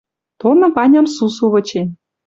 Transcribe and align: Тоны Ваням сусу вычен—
Тоны 0.41 0.69
Ваням 0.77 1.05
сусу 1.15 1.45
вычен— 1.55 1.87